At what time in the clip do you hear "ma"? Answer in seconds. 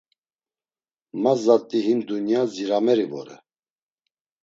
1.21-1.33